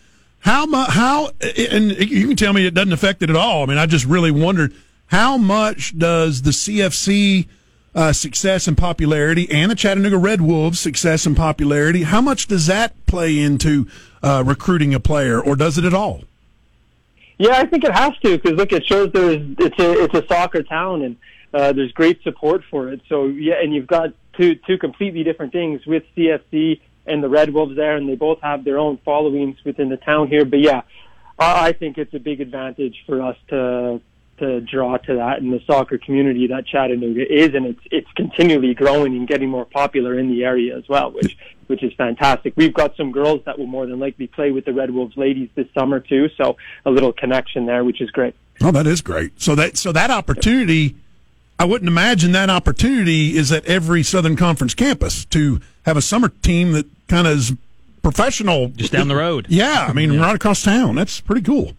How 0.41 0.67
much? 0.67 0.91
How 0.91 1.31
and 1.41 1.91
you 1.93 2.27
can 2.27 2.37
tell 2.37 2.53
me 2.53 2.67
it 2.67 2.75
doesn't 2.75 2.93
affect 2.93 3.23
it 3.23 3.31
at 3.31 3.37
all. 3.37 3.63
I 3.63 3.67
mean, 3.67 3.79
I 3.79 3.87
just 3.87 4.05
really 4.05 4.31
wondered 4.31 4.75
how 5.07 5.37
much 5.37 5.99
does 5.99 6.43
the 6.43 6.51
CFC 6.51 7.49
uh, 7.95 8.13
success 8.13 8.69
and 8.69 8.77
popularity 8.77 9.51
and 9.51 9.71
the 9.71 9.75
Chattanooga 9.75 10.19
Red 10.19 10.41
Wolves 10.41 10.79
success 10.79 11.27
and 11.27 11.37
popularity. 11.37 12.05
How 12.05 12.21
much 12.21 12.47
does 12.47 12.67
that 12.67 12.95
play 13.07 13.39
into 13.39 13.89
uh, 14.23 14.45
recruiting 14.47 14.95
a 14.95 15.01
player, 15.01 15.41
or 15.41 15.57
does 15.57 15.79
it 15.79 15.85
at 15.85 15.95
all? 15.95 16.23
Yeah, 17.39 17.57
I 17.57 17.67
think 17.67 17.85
it 17.85 17.93
has 17.93 18.13
to 18.19 18.37
because 18.37 18.53
look, 18.53 18.73
it 18.73 18.85
shows 18.85 19.11
there's 19.13 19.43
it's 19.59 19.79
a 19.79 20.05
it's 20.05 20.15
a 20.15 20.27
soccer 20.27 20.63
town 20.63 21.03
and 21.03 21.17
uh, 21.53 21.73
there's 21.73 21.93
great 21.93 22.23
support 22.23 22.63
for 22.71 22.89
it. 22.93 23.01
So 23.09 23.27
yeah, 23.27 23.55
and 23.63 23.75
you've 23.75 23.87
got 23.87 24.11
two 24.37 24.57
two 24.67 24.79
completely 24.79 25.25
different 25.25 25.53
things 25.53 25.85
with 25.87 26.05
CFC 26.17 26.81
and 27.07 27.23
the 27.23 27.29
Red 27.29 27.53
Wolves 27.53 27.77
there, 27.77 27.97
and 27.97 28.09
they 28.09 28.15
both 28.15 28.41
have 28.43 28.65
their 28.65 28.79
own 28.79 28.99
followings 29.05 29.57
within 29.65 29.89
the 29.89 29.97
town 29.97 30.29
here. 30.29 30.45
But 30.45 30.61
yeah, 30.61 30.83
I 31.39 31.73
think 31.73 31.99
it's 31.99 32.15
a 32.15 32.19
big 32.19 32.41
advantage 32.41 33.03
for 33.07 33.23
us 33.23 33.37
to 33.49 34.01
to 34.39 34.61
draw 34.63 34.97
to 34.97 35.17
that 35.17 35.39
in 35.39 35.51
the 35.51 35.61
soccer 35.67 35.99
community 35.99 36.47
that 36.49 36.67
Chattanooga 36.67 37.23
is, 37.31 37.55
and 37.55 37.67
it's 37.67 37.81
it's 37.91 38.11
continually 38.17 38.75
growing 38.75 39.17
and 39.17 39.29
getting 39.29 39.49
more 39.49 39.65
popular 39.65 40.19
in 40.19 40.29
the 40.29 40.45
area 40.45 40.77
as 40.77 40.89
well, 40.89 41.13
which 41.13 41.37
which 41.67 41.83
is 41.83 41.93
fantastic. 41.95 42.55
We've 42.57 42.75
got 42.75 42.97
some 42.97 43.13
girls 43.13 43.43
that 43.45 43.59
will 43.59 43.67
more 43.67 43.87
than 43.87 44.01
likely 44.01 44.27
play 44.27 44.51
with 44.51 44.65
the 44.65 44.73
Red 44.73 44.91
Wolves 44.91 45.17
ladies 45.17 45.49
this 45.55 45.67
summer 45.73 46.01
too, 46.01 46.29
so 46.37 46.57
a 46.85 46.91
little 46.91 47.13
connection 47.13 47.67
there, 47.67 47.85
which 47.85 48.01
is 48.01 48.11
great. 48.11 48.35
Oh, 48.63 48.73
that 48.73 48.87
is 48.87 49.01
great. 49.01 49.41
So 49.41 49.55
that 49.55 49.77
so 49.77 49.93
that 49.93 50.11
opportunity, 50.11 50.97
I 51.61 51.65
wouldn't 51.65 51.89
imagine 51.89 52.33
that 52.33 52.49
opportunity 52.49 53.37
is 53.37 53.53
at 53.53 53.67
every 53.67 54.03
Southern 54.03 54.35
Conference 54.35 54.73
campus 54.73 55.27
to 55.27 55.61
have 55.85 55.99
a 55.99 56.01
summer 56.01 56.31
team 56.31 56.73
that 56.73 56.87
kind 57.07 57.27
of 57.27 57.37
is 57.37 57.53
professional, 58.03 58.69
just 58.69 58.93
down 58.93 59.09
the 59.09 59.17
road. 59.17 59.45
Yeah, 59.51 59.85
I 59.87 59.93
mean, 59.93 60.15
yeah. 60.15 60.23
right 60.23 60.35
across 60.35 60.63
town. 60.63 60.95
That's 60.95 61.21
pretty 61.21 61.43
cool. 61.43 61.75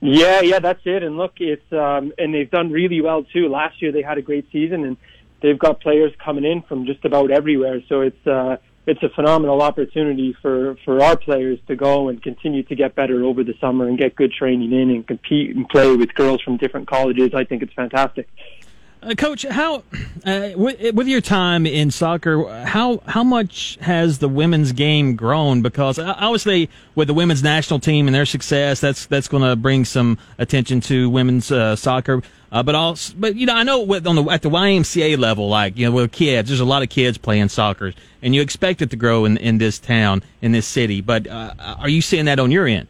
Yeah, 0.00 0.40
yeah, 0.40 0.58
that's 0.58 0.80
it. 0.84 1.04
And 1.04 1.16
look, 1.16 1.34
it's 1.36 1.72
um, 1.72 2.12
and 2.18 2.34
they've 2.34 2.50
done 2.50 2.72
really 2.72 3.00
well 3.02 3.22
too. 3.22 3.48
Last 3.48 3.80
year 3.80 3.92
they 3.92 4.02
had 4.02 4.18
a 4.18 4.22
great 4.22 4.50
season, 4.50 4.84
and 4.84 4.96
they've 5.42 5.60
got 5.60 5.78
players 5.78 6.12
coming 6.18 6.44
in 6.44 6.62
from 6.62 6.84
just 6.84 7.04
about 7.04 7.30
everywhere. 7.30 7.82
So 7.88 8.00
it's 8.00 8.26
uh, 8.26 8.56
it's 8.84 9.02
a 9.04 9.10
phenomenal 9.10 9.62
opportunity 9.62 10.36
for 10.42 10.74
for 10.84 11.00
our 11.00 11.16
players 11.16 11.60
to 11.68 11.76
go 11.76 12.08
and 12.08 12.20
continue 12.20 12.64
to 12.64 12.74
get 12.74 12.96
better 12.96 13.22
over 13.22 13.44
the 13.44 13.54
summer 13.60 13.86
and 13.86 13.96
get 13.96 14.16
good 14.16 14.32
training 14.32 14.72
in 14.72 14.90
and 14.90 15.06
compete 15.06 15.54
and 15.54 15.68
play 15.68 15.94
with 15.94 16.14
girls 16.14 16.42
from 16.42 16.56
different 16.56 16.88
colleges. 16.88 17.32
I 17.32 17.44
think 17.44 17.62
it's 17.62 17.74
fantastic. 17.74 18.28
Uh, 19.04 19.14
Coach, 19.14 19.42
how 19.42 19.82
uh, 20.24 20.50
with, 20.56 20.94
with, 20.94 21.06
your 21.06 21.20
time 21.20 21.66
in 21.66 21.90
soccer, 21.90 22.48
how 22.64 23.02
how 23.06 23.22
much 23.22 23.76
has 23.82 24.18
the 24.18 24.28
women's 24.28 24.72
game 24.72 25.14
grown? 25.14 25.60
Because 25.60 25.98
uh, 25.98 26.14
obviously, 26.16 26.70
with 26.94 27.08
the 27.08 27.14
women's 27.14 27.42
national 27.42 27.80
team 27.80 28.08
and 28.08 28.14
their 28.14 28.24
success, 28.24 28.80
that's 28.80 29.04
that's 29.06 29.28
going 29.28 29.42
to 29.42 29.56
bring 29.56 29.84
some 29.84 30.16
attention 30.38 30.80
to 30.82 31.10
women's 31.10 31.52
uh, 31.52 31.76
soccer. 31.76 32.22
Uh, 32.50 32.62
but 32.62 32.74
also, 32.74 33.12
but 33.18 33.36
you 33.36 33.44
know, 33.44 33.54
I 33.54 33.62
know 33.62 33.82
with 33.82 34.06
on 34.06 34.16
the 34.16 34.24
at 34.24 34.40
the 34.40 34.50
YMCA 34.50 35.18
level, 35.18 35.48
like 35.48 35.76
you 35.76 35.84
know, 35.86 35.92
with 35.92 36.12
kids, 36.12 36.48
there's 36.48 36.60
a 36.60 36.64
lot 36.64 36.82
of 36.82 36.88
kids 36.88 37.18
playing 37.18 37.50
soccer, 37.50 37.92
and 38.22 38.34
you 38.34 38.40
expect 38.40 38.80
it 38.80 38.88
to 38.90 38.96
grow 38.96 39.26
in 39.26 39.36
in 39.36 39.58
this 39.58 39.78
town, 39.78 40.22
in 40.40 40.52
this 40.52 40.66
city. 40.66 41.02
But 41.02 41.26
uh, 41.26 41.52
are 41.58 41.90
you 41.90 42.00
seeing 42.00 42.24
that 42.24 42.38
on 42.38 42.50
your 42.50 42.66
end? 42.66 42.88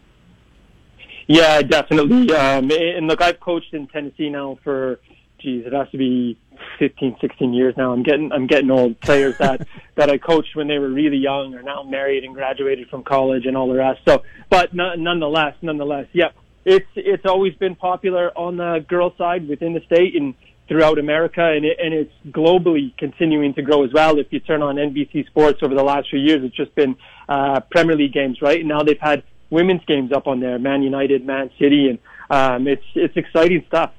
Yeah, 1.26 1.62
definitely. 1.62 2.30
Um, 2.32 2.70
and 2.70 3.08
look, 3.08 3.20
I've 3.20 3.40
coached 3.40 3.72
in 3.72 3.88
Tennessee 3.88 4.28
now 4.28 4.58
for 4.62 5.00
geez, 5.44 5.66
it 5.66 5.72
has 5.72 5.88
to 5.90 5.98
be 5.98 6.38
15, 6.78 7.16
16 7.20 7.52
years 7.52 7.74
now. 7.76 7.92
I'm 7.92 8.02
getting, 8.02 8.32
I'm 8.32 8.46
getting 8.46 8.70
old. 8.70 8.98
Players 9.00 9.36
that, 9.38 9.68
that 9.96 10.10
I 10.10 10.18
coached 10.18 10.56
when 10.56 10.66
they 10.66 10.78
were 10.78 10.88
really 10.88 11.18
young 11.18 11.54
are 11.54 11.62
now 11.62 11.82
married 11.82 12.24
and 12.24 12.34
graduated 12.34 12.88
from 12.88 13.04
college 13.04 13.46
and 13.46 13.56
all 13.56 13.68
the 13.68 13.74
rest. 13.74 14.00
So, 14.06 14.22
but 14.50 14.74
nonetheless, 14.74 15.54
nonetheless, 15.62 16.06
yep, 16.12 16.34
it's, 16.64 16.86
it's 16.96 17.26
always 17.26 17.54
been 17.54 17.76
popular 17.76 18.30
on 18.36 18.56
the 18.56 18.84
girl 18.88 19.14
side 19.16 19.46
within 19.46 19.74
the 19.74 19.80
state 19.82 20.16
and 20.16 20.34
throughout 20.66 20.98
America 20.98 21.42
and, 21.42 21.66
it, 21.66 21.76
and 21.78 21.92
it's 21.92 22.12
globally 22.28 22.96
continuing 22.96 23.52
to 23.54 23.62
grow 23.62 23.84
as 23.84 23.92
well. 23.92 24.18
If 24.18 24.28
you 24.30 24.40
turn 24.40 24.62
on 24.62 24.76
NBC 24.76 25.26
Sports 25.26 25.58
over 25.62 25.74
the 25.74 25.84
last 25.84 26.08
few 26.08 26.18
years, 26.18 26.42
it's 26.42 26.56
just 26.56 26.74
been, 26.74 26.96
uh, 27.28 27.60
Premier 27.70 27.96
League 27.96 28.14
games, 28.14 28.40
right? 28.40 28.60
And 28.60 28.68
now 28.68 28.82
they've 28.82 28.98
had 28.98 29.24
women's 29.50 29.84
games 29.84 30.10
up 30.10 30.26
on 30.26 30.40
there, 30.40 30.58
Man 30.58 30.82
United, 30.82 31.26
Man 31.26 31.50
City, 31.58 31.90
and, 31.90 31.98
um, 32.30 32.66
it's, 32.66 32.84
it's 32.94 33.16
exciting 33.16 33.62
stuff. 33.68 33.92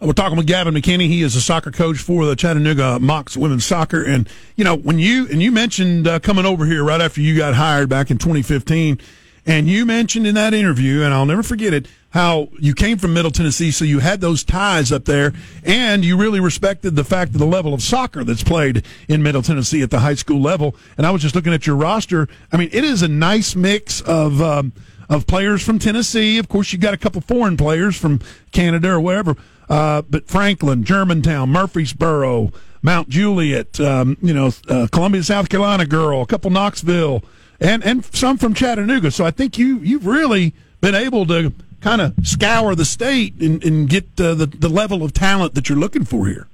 We're 0.00 0.12
talking 0.12 0.36
with 0.36 0.46
Gavin 0.46 0.74
McKinney. 0.74 1.06
He 1.06 1.22
is 1.22 1.36
a 1.36 1.40
soccer 1.40 1.70
coach 1.70 1.98
for 1.98 2.26
the 2.26 2.34
Chattanooga 2.34 2.98
Mocs 3.00 3.36
women's 3.36 3.64
soccer. 3.64 4.02
And, 4.02 4.28
you 4.56 4.64
know, 4.64 4.74
when 4.74 4.98
you, 4.98 5.28
and 5.28 5.40
you 5.40 5.52
mentioned 5.52 6.08
uh, 6.08 6.18
coming 6.18 6.44
over 6.44 6.66
here 6.66 6.82
right 6.82 7.00
after 7.00 7.20
you 7.20 7.36
got 7.36 7.54
hired 7.54 7.88
back 7.88 8.10
in 8.10 8.18
2015, 8.18 8.98
and 9.46 9.68
you 9.68 9.86
mentioned 9.86 10.26
in 10.26 10.34
that 10.34 10.52
interview, 10.52 11.02
and 11.02 11.14
I'll 11.14 11.26
never 11.26 11.42
forget 11.42 11.72
it, 11.72 11.86
how 12.10 12.48
you 12.58 12.74
came 12.74 12.98
from 12.98 13.14
Middle 13.14 13.30
Tennessee, 13.30 13.70
so 13.70 13.84
you 13.84 13.98
had 14.00 14.20
those 14.20 14.42
ties 14.42 14.90
up 14.90 15.04
there, 15.04 15.32
and 15.64 16.04
you 16.04 16.16
really 16.16 16.40
respected 16.40 16.96
the 16.96 17.04
fact 17.04 17.32
of 17.32 17.38
the 17.38 17.46
level 17.46 17.72
of 17.74 17.82
soccer 17.82 18.24
that's 18.24 18.42
played 18.42 18.84
in 19.08 19.22
Middle 19.22 19.42
Tennessee 19.42 19.82
at 19.82 19.90
the 19.90 20.00
high 20.00 20.14
school 20.14 20.40
level. 20.40 20.74
And 20.96 21.06
I 21.06 21.10
was 21.10 21.22
just 21.22 21.34
looking 21.34 21.52
at 21.52 21.66
your 21.66 21.76
roster. 21.76 22.28
I 22.50 22.56
mean, 22.56 22.70
it 22.72 22.84
is 22.84 23.02
a 23.02 23.08
nice 23.08 23.54
mix 23.54 24.00
of, 24.00 24.40
um, 24.40 24.72
of 25.08 25.26
players 25.26 25.62
from 25.62 25.78
Tennessee. 25.78 26.38
Of 26.38 26.48
course, 26.48 26.72
you 26.72 26.78
got 26.78 26.94
a 26.94 26.98
couple 26.98 27.20
foreign 27.20 27.56
players 27.56 27.96
from 27.96 28.20
Canada 28.50 28.90
or 28.90 29.00
wherever 29.00 29.36
uh, 29.68 30.02
but 30.02 30.26
Franklin, 30.28 30.84
Germantown, 30.84 31.50
Murfreesboro, 31.50 32.52
Mount 32.82 33.08
Juliet, 33.08 33.80
um, 33.80 34.16
you 34.22 34.34
know, 34.34 34.52
uh, 34.68 34.86
Columbia, 34.92 35.22
South 35.22 35.48
Carolina 35.48 35.86
girl, 35.86 36.22
a 36.22 36.26
couple 36.26 36.50
Knoxville, 36.50 37.24
and 37.60 37.82
and 37.84 38.04
some 38.14 38.36
from 38.36 38.52
Chattanooga. 38.52 39.10
So 39.10 39.24
I 39.24 39.30
think 39.30 39.56
you 39.58 39.78
you've 39.78 40.06
really 40.06 40.52
been 40.80 40.94
able 40.94 41.26
to 41.26 41.52
kind 41.80 42.00
of 42.00 42.14
scour 42.22 42.74
the 42.74 42.84
state 42.84 43.34
and, 43.40 43.62
and 43.64 43.88
get 43.88 44.04
uh, 44.20 44.34
the 44.34 44.46
the 44.46 44.68
level 44.68 45.02
of 45.02 45.12
talent 45.12 45.54
that 45.54 45.68
you're 45.68 45.78
looking 45.78 46.04
for 46.04 46.26
here. 46.26 46.46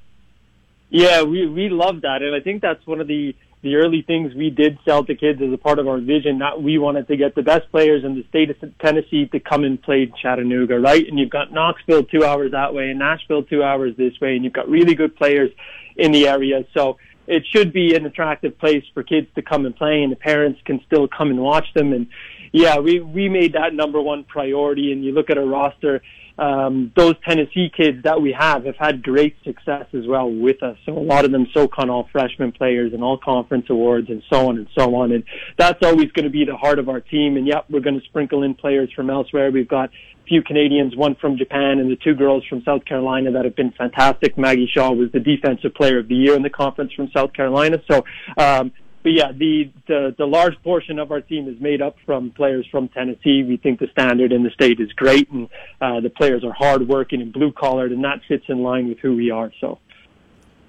Yeah, 0.88 1.22
we 1.22 1.46
we 1.46 1.68
love 1.68 2.02
that, 2.02 2.22
and 2.22 2.34
I 2.34 2.40
think 2.40 2.62
that's 2.62 2.84
one 2.86 3.00
of 3.00 3.08
the 3.08 3.34
the 3.62 3.76
early 3.76 4.02
things 4.02 4.34
we 4.34 4.48
did 4.48 4.78
sell 4.84 5.04
to 5.04 5.14
kids 5.14 5.40
as 5.42 5.52
a 5.52 5.58
part 5.58 5.78
of 5.78 5.86
our 5.86 5.98
vision 5.98 6.38
that 6.38 6.62
we 6.62 6.78
wanted 6.78 7.06
to 7.08 7.16
get 7.16 7.34
the 7.34 7.42
best 7.42 7.70
players 7.70 8.04
in 8.04 8.14
the 8.14 8.24
state 8.28 8.50
of 8.50 8.56
Tennessee 8.78 9.26
to 9.26 9.40
come 9.40 9.64
and 9.64 9.80
play 9.82 10.10
Chattanooga, 10.22 10.80
right? 10.80 11.06
And 11.06 11.18
you've 11.18 11.30
got 11.30 11.52
Knoxville 11.52 12.04
two 12.04 12.24
hours 12.24 12.52
that 12.52 12.72
way 12.72 12.90
and 12.90 12.98
Nashville 12.98 13.42
two 13.42 13.62
hours 13.62 13.94
this 13.96 14.18
way, 14.20 14.34
and 14.34 14.44
you've 14.44 14.54
got 14.54 14.68
really 14.68 14.94
good 14.94 15.14
players 15.14 15.50
in 15.96 16.10
the 16.12 16.26
area. 16.26 16.64
So 16.72 16.96
it 17.26 17.44
should 17.54 17.72
be 17.72 17.94
an 17.94 18.06
attractive 18.06 18.58
place 18.58 18.84
for 18.94 19.02
kids 19.02 19.28
to 19.34 19.42
come 19.42 19.66
and 19.66 19.76
play, 19.76 20.02
and 20.02 20.10
the 20.10 20.16
parents 20.16 20.60
can 20.64 20.80
still 20.86 21.06
come 21.06 21.30
and 21.30 21.40
watch 21.40 21.66
them. 21.74 21.92
And 21.92 22.06
yeah, 22.52 22.78
we 22.78 23.00
we 23.00 23.28
made 23.28 23.52
that 23.52 23.74
number 23.74 24.00
one 24.00 24.24
priority. 24.24 24.90
And 24.92 25.04
you 25.04 25.12
look 25.12 25.30
at 25.30 25.38
our 25.38 25.44
roster, 25.44 26.02
um, 26.40 26.90
those 26.96 27.16
Tennessee 27.22 27.70
kids 27.76 28.02
that 28.04 28.22
we 28.22 28.32
have 28.32 28.64
have 28.64 28.76
had 28.76 29.02
great 29.02 29.36
success 29.44 29.84
as 29.92 30.06
well 30.06 30.30
with 30.30 30.62
us. 30.62 30.78
So 30.86 30.96
a 30.96 30.98
lot 30.98 31.26
of 31.26 31.32
them 31.32 31.46
SoCon 31.52 31.90
all 31.90 32.08
freshman 32.10 32.50
players 32.50 32.94
and 32.94 33.04
all 33.04 33.18
conference 33.18 33.66
awards 33.68 34.08
and 34.08 34.22
so 34.32 34.48
on 34.48 34.56
and 34.56 34.66
so 34.76 34.94
on. 34.94 35.12
And 35.12 35.22
that's 35.58 35.84
always 35.84 36.10
going 36.12 36.24
to 36.24 36.30
be 36.30 36.46
the 36.46 36.56
heart 36.56 36.78
of 36.78 36.88
our 36.88 37.00
team. 37.00 37.36
And 37.36 37.46
yep, 37.46 37.66
we're 37.68 37.80
going 37.80 38.00
to 38.00 38.06
sprinkle 38.06 38.42
in 38.42 38.54
players 38.54 38.90
from 38.96 39.10
elsewhere. 39.10 39.50
We've 39.50 39.68
got 39.68 39.90
a 39.90 40.26
few 40.26 40.42
Canadians, 40.42 40.96
one 40.96 41.14
from 41.14 41.36
Japan 41.36 41.78
and 41.78 41.90
the 41.90 41.96
two 41.96 42.14
girls 42.14 42.42
from 42.48 42.62
South 42.62 42.86
Carolina 42.86 43.32
that 43.32 43.44
have 43.44 43.54
been 43.54 43.72
fantastic. 43.72 44.38
Maggie 44.38 44.70
Shaw 44.72 44.92
was 44.92 45.12
the 45.12 45.20
defensive 45.20 45.74
player 45.74 45.98
of 45.98 46.08
the 46.08 46.16
year 46.16 46.34
in 46.36 46.42
the 46.42 46.48
conference 46.50 46.94
from 46.94 47.10
South 47.14 47.34
Carolina. 47.34 47.82
So, 47.86 48.02
um, 48.38 48.72
but 49.02 49.12
yeah, 49.12 49.32
the, 49.32 49.70
the 49.86 50.14
the 50.18 50.26
large 50.26 50.60
portion 50.62 50.98
of 50.98 51.10
our 51.10 51.22
team 51.22 51.48
is 51.48 51.58
made 51.60 51.80
up 51.80 51.96
from 52.04 52.30
players 52.32 52.66
from 52.70 52.88
Tennessee. 52.88 53.42
We 53.42 53.56
think 53.56 53.80
the 53.80 53.88
standard 53.92 54.30
in 54.30 54.42
the 54.42 54.50
state 54.50 54.78
is 54.78 54.92
great, 54.92 55.30
and 55.30 55.48
uh, 55.80 56.00
the 56.00 56.10
players 56.10 56.44
are 56.44 56.52
hardworking 56.52 57.22
and 57.22 57.32
blue 57.32 57.52
collared, 57.52 57.92
and 57.92 58.04
that 58.04 58.20
fits 58.28 58.44
in 58.48 58.62
line 58.62 58.88
with 58.88 58.98
who 58.98 59.16
we 59.16 59.30
are. 59.30 59.52
So, 59.58 59.78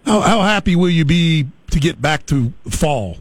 how, 0.06 0.22
how 0.22 0.42
happy 0.42 0.78
will 0.78 0.90
you 0.90 1.04
be 1.04 1.48
to 1.72 1.80
get 1.80 2.02
back 2.02 2.26
to 2.28 2.54
fall? 2.70 3.18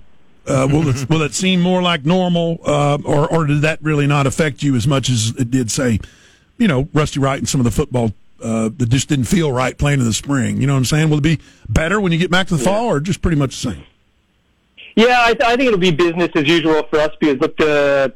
Uh, 0.46 0.68
will 0.70 0.88
it 0.88 1.10
will 1.10 1.22
it 1.22 1.34
seem 1.34 1.60
more 1.60 1.82
like 1.82 2.04
normal, 2.04 2.60
uh, 2.64 2.98
or 3.04 3.26
or 3.32 3.46
did 3.46 3.62
that 3.62 3.82
really 3.82 4.06
not 4.06 4.28
affect 4.28 4.62
you 4.62 4.76
as 4.76 4.86
much 4.86 5.10
as 5.10 5.30
it 5.36 5.50
did, 5.50 5.72
say, 5.72 5.98
you 6.56 6.68
know, 6.68 6.88
Rusty 6.94 7.18
Wright 7.18 7.38
and 7.38 7.48
some 7.48 7.60
of 7.60 7.64
the 7.64 7.70
football 7.72 8.12
uh, 8.40 8.70
that 8.76 8.88
just 8.88 9.08
didn't 9.08 9.26
feel 9.26 9.50
right 9.50 9.76
playing 9.76 9.98
in 9.98 10.06
the 10.06 10.12
spring? 10.12 10.60
You 10.60 10.68
know 10.68 10.74
what 10.74 10.78
I'm 10.78 10.84
saying? 10.84 11.10
Will 11.10 11.18
it 11.18 11.22
be 11.22 11.40
better 11.68 12.00
when 12.00 12.12
you 12.12 12.18
get 12.18 12.30
back 12.30 12.46
to 12.48 12.56
the 12.56 12.62
fall, 12.62 12.86
or 12.86 13.00
just 13.00 13.22
pretty 13.22 13.36
much 13.36 13.60
the 13.60 13.72
same? 13.72 13.84
Yeah, 14.96 15.22
I, 15.22 15.32
th- 15.34 15.42
I 15.42 15.56
think 15.56 15.68
it'll 15.68 15.78
be 15.78 15.90
business 15.90 16.30
as 16.34 16.48
usual 16.48 16.82
for 16.90 16.98
us 16.98 17.10
because 17.20 17.38
look, 17.40 17.56
the 17.56 18.12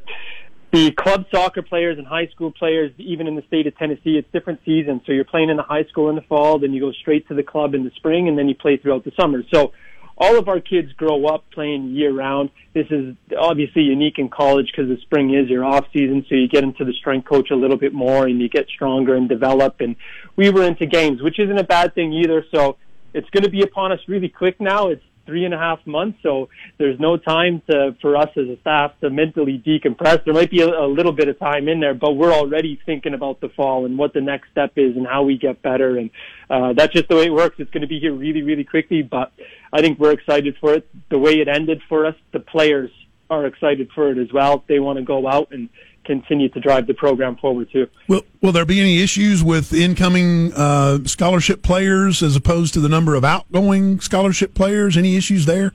the 0.71 0.91
club 0.91 1.25
soccer 1.31 1.61
players 1.61 1.97
and 1.97 2.05
high 2.05 2.27
school 2.27 2.51
players, 2.51 2.91
even 2.97 3.27
in 3.27 3.35
the 3.35 3.43
state 3.43 3.65
of 3.65 3.77
Tennessee, 3.77 4.17
it's 4.17 4.29
different 4.33 4.59
seasons. 4.65 5.01
So 5.05 5.13
you're 5.13 5.23
playing 5.23 5.49
in 5.49 5.55
the 5.55 5.63
high 5.63 5.85
school 5.85 6.09
in 6.09 6.15
the 6.15 6.21
fall, 6.23 6.59
then 6.59 6.73
you 6.73 6.81
go 6.81 6.91
straight 6.91 7.27
to 7.29 7.33
the 7.33 7.43
club 7.43 7.73
in 7.75 7.85
the 7.85 7.91
spring, 7.95 8.27
and 8.27 8.37
then 8.37 8.49
you 8.49 8.55
play 8.55 8.75
throughout 8.75 9.05
the 9.05 9.13
summer. 9.17 9.43
So 9.53 9.71
all 10.17 10.37
of 10.37 10.47
our 10.47 10.59
kids 10.59 10.91
grow 10.93 11.25
up 11.27 11.45
playing 11.51 11.93
year 11.95 12.13
round. 12.13 12.49
This 12.73 12.87
is 12.89 13.15
obviously 13.37 13.83
unique 13.83 14.17
in 14.17 14.29
college 14.29 14.71
because 14.71 14.89
the 14.89 15.01
spring 15.01 15.33
is 15.33 15.49
your 15.49 15.63
off 15.63 15.85
season, 15.93 16.25
so 16.27 16.35
you 16.35 16.47
get 16.47 16.63
into 16.63 16.85
the 16.85 16.93
strength 16.93 17.27
coach 17.27 17.51
a 17.51 17.55
little 17.55 17.77
bit 17.77 17.93
more 17.93 18.25
and 18.25 18.41
you 18.41 18.49
get 18.49 18.67
stronger 18.67 19.15
and 19.15 19.27
develop. 19.29 19.81
And 19.81 19.95
we 20.35 20.49
were 20.49 20.63
into 20.63 20.85
games, 20.85 21.21
which 21.21 21.39
isn't 21.39 21.57
a 21.57 21.63
bad 21.63 21.95
thing 21.95 22.13
either. 22.13 22.45
So 22.53 22.77
it's 23.13 23.29
going 23.29 23.43
to 23.43 23.49
be 23.49 23.61
upon 23.61 23.91
us 23.91 23.99
really 24.07 24.29
quick 24.29 24.59
now. 24.59 24.89
It's 24.89 25.03
three 25.25 25.45
and 25.45 25.53
a 25.53 25.57
half 25.57 25.79
months, 25.85 26.19
so 26.23 26.49
there's 26.77 26.99
no 26.99 27.17
time 27.17 27.61
to 27.69 27.95
for 28.01 28.15
us 28.15 28.29
as 28.37 28.47
a 28.47 28.57
staff 28.61 28.91
to 29.01 29.09
mentally 29.09 29.61
decompress. 29.65 30.23
There 30.23 30.33
might 30.33 30.51
be 30.51 30.61
a, 30.61 30.67
a 30.67 30.87
little 30.87 31.11
bit 31.11 31.27
of 31.27 31.39
time 31.39 31.67
in 31.67 31.79
there, 31.79 31.93
but 31.93 32.13
we're 32.13 32.33
already 32.33 32.79
thinking 32.85 33.13
about 33.13 33.41
the 33.41 33.49
fall 33.49 33.85
and 33.85 33.97
what 33.97 34.13
the 34.13 34.21
next 34.21 34.51
step 34.51 34.73
is 34.75 34.95
and 34.95 35.07
how 35.07 35.23
we 35.23 35.37
get 35.37 35.61
better. 35.61 35.97
And 35.97 36.09
uh, 36.49 36.73
that's 36.73 36.93
just 36.93 37.09
the 37.09 37.15
way 37.15 37.25
it 37.25 37.33
works. 37.33 37.55
It's 37.59 37.71
going 37.71 37.81
to 37.81 37.87
be 37.87 37.99
here 37.99 38.13
really, 38.13 38.43
really 38.43 38.63
quickly, 38.63 39.01
but 39.01 39.31
I 39.73 39.81
think 39.81 39.99
we're 39.99 40.11
excited 40.11 40.55
for 40.59 40.73
it. 40.73 40.87
The 41.09 41.19
way 41.19 41.39
it 41.39 41.47
ended 41.47 41.81
for 41.89 42.05
us, 42.05 42.15
the 42.31 42.39
players 42.39 42.91
are 43.29 43.45
excited 43.45 43.89
for 43.95 44.11
it 44.11 44.17
as 44.17 44.31
well. 44.31 44.63
They 44.67 44.79
want 44.79 44.97
to 44.99 45.03
go 45.03 45.27
out 45.27 45.51
and 45.51 45.69
continue 46.05 46.49
to 46.49 46.59
drive 46.59 46.87
the 46.87 46.93
program 46.93 47.35
forward 47.35 47.69
too. 47.71 47.87
Will 48.07 48.23
Will 48.41 48.51
there 48.51 48.65
be 48.65 48.79
any 48.79 49.01
issues 49.01 49.43
with 49.43 49.73
incoming 49.73 50.53
uh, 50.53 50.99
scholarship 51.05 51.61
players 51.61 52.23
as 52.23 52.35
opposed 52.35 52.73
to 52.75 52.79
the 52.79 52.89
number 52.89 53.15
of 53.15 53.23
outgoing 53.25 53.99
scholarship 53.99 54.53
players? 54.53 54.95
Any 54.95 55.15
issues 55.17 55.45
there? 55.45 55.73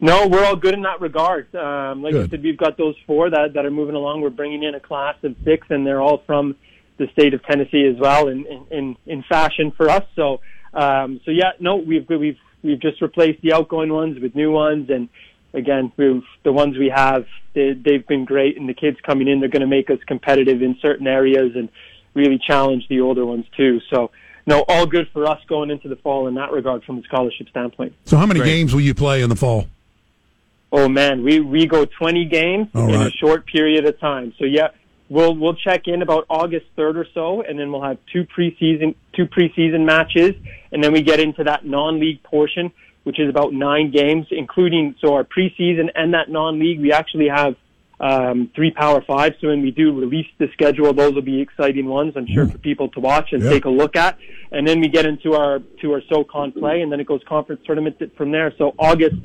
No, 0.00 0.26
we're 0.26 0.44
all 0.44 0.56
good 0.56 0.74
in 0.74 0.82
that 0.82 1.00
regard. 1.00 1.54
Um, 1.54 2.02
like 2.02 2.12
good. 2.12 2.26
I 2.26 2.28
said, 2.28 2.42
we've 2.42 2.58
got 2.58 2.76
those 2.76 2.96
four 3.06 3.30
that 3.30 3.54
that 3.54 3.64
are 3.64 3.70
moving 3.70 3.94
along. 3.94 4.20
We're 4.20 4.30
bringing 4.30 4.62
in 4.62 4.74
a 4.74 4.80
class 4.80 5.16
of 5.22 5.34
six, 5.44 5.66
and 5.70 5.86
they're 5.86 6.02
all 6.02 6.22
from 6.26 6.56
the 6.98 7.06
state 7.12 7.34
of 7.34 7.42
Tennessee 7.44 7.86
as 7.86 7.98
well, 7.98 8.28
in 8.28 8.44
in 8.70 8.96
in 9.06 9.22
fashion 9.28 9.72
for 9.76 9.88
us. 9.88 10.04
So, 10.16 10.40
um, 10.72 11.20
so 11.24 11.30
yeah, 11.30 11.52
no, 11.60 11.76
we've 11.76 12.06
we've 12.08 12.38
we've 12.62 12.80
just 12.80 13.00
replaced 13.00 13.40
the 13.42 13.52
outgoing 13.52 13.92
ones 13.92 14.20
with 14.20 14.34
new 14.34 14.50
ones, 14.50 14.90
and 14.90 15.08
again, 15.54 15.92
we've, 15.96 16.22
the 16.42 16.52
ones 16.52 16.76
we 16.76 16.90
have, 16.94 17.26
they, 17.54 17.72
they've 17.72 18.06
been 18.06 18.24
great, 18.24 18.58
and 18.58 18.68
the 18.68 18.74
kids 18.74 18.98
coming 19.06 19.28
in, 19.28 19.40
they're 19.40 19.48
going 19.48 19.60
to 19.60 19.66
make 19.66 19.88
us 19.90 19.98
competitive 20.06 20.62
in 20.62 20.76
certain 20.82 21.06
areas 21.06 21.52
and 21.54 21.68
really 22.12 22.38
challenge 22.38 22.86
the 22.88 23.00
older 23.00 23.24
ones 23.24 23.46
too. 23.56 23.80
So, 23.90 24.10
no, 24.46 24.64
all 24.68 24.86
good 24.86 25.08
for 25.12 25.26
us 25.26 25.40
going 25.48 25.70
into 25.70 25.88
the 25.88 25.96
fall 25.96 26.26
in 26.26 26.34
that 26.34 26.52
regard 26.52 26.84
from 26.84 26.98
a 26.98 27.02
scholarship 27.02 27.48
standpoint. 27.48 27.94
So, 28.04 28.16
how 28.16 28.26
many 28.26 28.40
great. 28.40 28.50
games 28.50 28.74
will 28.74 28.82
you 28.82 28.94
play 28.94 29.22
in 29.22 29.30
the 29.30 29.36
fall? 29.36 29.66
Oh 30.76 30.88
man, 30.88 31.22
we 31.22 31.38
we 31.38 31.66
go 31.66 31.84
20 31.84 32.24
games 32.24 32.66
all 32.74 32.92
in 32.92 32.98
right. 32.98 33.06
a 33.06 33.10
short 33.12 33.46
period 33.46 33.86
of 33.86 33.98
time. 34.00 34.34
So 34.40 34.44
yeah, 34.44 34.70
we'll 35.08 35.32
we'll 35.36 35.54
check 35.54 35.86
in 35.86 36.02
about 36.02 36.26
August 36.28 36.66
3rd 36.76 36.96
or 36.96 37.06
so, 37.14 37.42
and 37.42 37.56
then 37.56 37.70
we'll 37.70 37.84
have 37.84 37.98
two 38.12 38.24
preseason 38.24 38.96
two 39.12 39.26
preseason 39.26 39.84
matches, 39.84 40.34
and 40.72 40.82
then 40.82 40.92
we 40.92 41.02
get 41.02 41.20
into 41.20 41.44
that 41.44 41.64
non-league 41.64 42.24
portion 42.24 42.72
which 43.04 43.20
is 43.20 43.28
about 43.28 43.52
nine 43.52 43.90
games, 43.90 44.26
including 44.30 44.94
so 45.00 45.14
our 45.14 45.24
preseason 45.24 45.90
and 45.94 46.12
that 46.14 46.28
non-league. 46.28 46.80
We 46.80 46.92
actually 46.92 47.28
have 47.28 47.54
um, 48.00 48.50
three 48.54 48.70
Power 48.70 49.00
Fives. 49.02 49.36
So 49.40 49.48
when 49.48 49.62
we 49.62 49.70
do 49.70 49.98
release 49.98 50.26
the 50.38 50.48
schedule, 50.52 50.92
those 50.92 51.14
will 51.14 51.22
be 51.22 51.40
exciting 51.40 51.86
ones. 51.86 52.14
I'm 52.16 52.26
sure 52.26 52.46
for 52.46 52.58
people 52.58 52.88
to 52.90 53.00
watch 53.00 53.32
and 53.32 53.42
take 53.42 53.64
a 53.64 53.70
look 53.70 53.94
at. 53.96 54.18
And 54.50 54.66
then 54.66 54.80
we 54.80 54.88
get 54.88 55.06
into 55.06 55.34
our 55.34 55.60
to 55.80 55.92
our 55.92 56.02
SoCon 56.08 56.52
play, 56.52 56.82
and 56.82 56.90
then 56.90 57.00
it 57.00 57.06
goes 57.06 57.22
conference 57.28 57.62
tournament 57.64 57.96
from 58.16 58.32
there. 58.32 58.52
So 58.58 58.74
August 58.78 59.16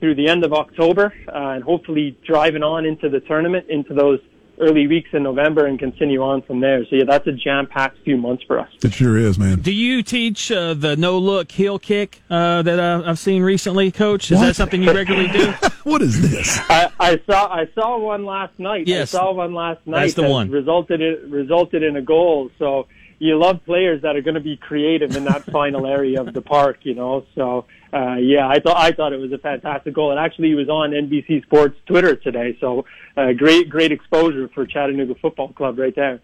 through 0.00 0.14
the 0.14 0.28
end 0.28 0.44
of 0.44 0.52
October, 0.52 1.12
uh, 1.28 1.54
and 1.54 1.64
hopefully 1.64 2.16
driving 2.24 2.62
on 2.62 2.86
into 2.86 3.08
the 3.08 3.20
tournament, 3.20 3.66
into 3.68 3.94
those 3.94 4.20
early 4.60 4.86
weeks 4.86 5.10
in 5.12 5.22
November 5.22 5.66
and 5.66 5.78
continue 5.78 6.22
on 6.22 6.42
from 6.42 6.60
there. 6.60 6.84
So 6.86 6.96
yeah, 6.96 7.04
that's 7.04 7.26
a 7.26 7.32
jam-packed 7.32 7.98
few 8.04 8.16
months 8.16 8.42
for 8.44 8.58
us. 8.58 8.68
It 8.82 8.92
sure 8.92 9.16
is, 9.16 9.38
man. 9.38 9.60
Do 9.60 9.72
you 9.72 10.02
teach 10.02 10.50
uh, 10.50 10.74
the 10.74 10.96
no-look 10.96 11.50
heel 11.50 11.78
kick 11.78 12.22
uh, 12.30 12.62
that 12.62 12.78
uh, 12.78 13.02
I've 13.04 13.18
seen 13.18 13.42
recently, 13.42 13.90
Coach? 13.90 14.30
Is 14.30 14.38
what? 14.38 14.46
that 14.46 14.56
something 14.56 14.82
you 14.82 14.92
regularly 14.92 15.28
do? 15.28 15.52
what 15.84 16.02
is 16.02 16.20
this? 16.30 16.58
I, 16.68 16.90
I, 16.98 17.20
saw 17.26 17.52
I 17.52 17.68
saw 17.74 17.98
one 17.98 18.24
last 18.24 18.58
night. 18.58 18.86
Yes, 18.86 19.14
I 19.14 19.18
saw 19.18 19.32
one 19.32 19.54
last 19.54 19.86
night. 19.86 20.00
That's 20.00 20.14
the 20.14 20.22
that 20.22 20.30
one. 20.30 20.50
Resulted 20.50 21.00
in, 21.00 21.30
resulted 21.30 21.82
in 21.82 21.96
a 21.96 22.02
goal. 22.02 22.50
So 22.58 22.86
you 23.18 23.38
love 23.38 23.64
players 23.64 24.02
that 24.02 24.16
are 24.16 24.22
going 24.22 24.34
to 24.34 24.40
be 24.40 24.56
creative 24.56 25.16
in 25.16 25.24
that 25.24 25.44
final 25.52 25.86
area 25.86 26.20
of 26.20 26.32
the 26.32 26.42
park, 26.42 26.78
you 26.82 26.94
know. 26.94 27.24
So 27.34 27.66
uh, 27.92 28.16
yeah, 28.16 28.48
I 28.48 28.60
thought 28.60 28.76
I 28.76 28.92
thought 28.92 29.12
it 29.12 29.18
was 29.20 29.32
a 29.32 29.38
fantastic 29.38 29.94
goal. 29.94 30.10
And 30.10 30.20
actually, 30.20 30.48
he 30.48 30.54
was 30.54 30.68
on 30.68 30.90
NBC 30.90 31.42
Sports 31.44 31.76
Twitter 31.86 32.16
today, 32.16 32.56
so 32.60 32.84
uh, 33.16 33.32
great 33.32 33.68
great 33.68 33.92
exposure 33.92 34.48
for 34.48 34.66
Chattanooga 34.66 35.14
Football 35.14 35.52
Club 35.52 35.78
right 35.78 35.94
there. 35.94 36.20